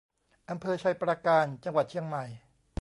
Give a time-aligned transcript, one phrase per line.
[0.49, 2.25] อำเภอไชยปราการ จังหวัดเชียงใหม่